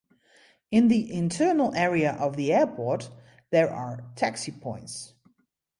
[0.71, 3.11] In the internal area of the airport
[3.51, 5.13] there are taxi points.